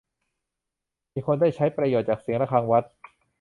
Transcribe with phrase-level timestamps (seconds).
[1.13, 2.83] มีคนได้ใช้ประโยชน์จากเสียงระฆังวัด